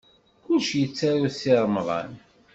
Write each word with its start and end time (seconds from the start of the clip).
Kullec 0.43 0.69
yettaru-t 0.79 1.35
Si 1.39 1.51
Remḍan. 1.63 2.11